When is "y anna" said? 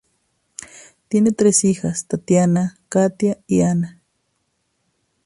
3.45-4.01